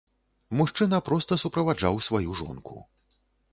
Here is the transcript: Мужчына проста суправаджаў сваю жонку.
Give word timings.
Мужчына 0.61 0.99
проста 1.09 1.37
суправаджаў 1.43 2.01
сваю 2.09 2.29
жонку. 2.43 2.75